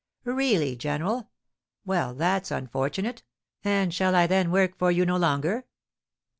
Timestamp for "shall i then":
3.93-4.49